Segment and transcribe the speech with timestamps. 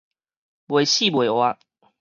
[0.67, 1.59] 袂死袂活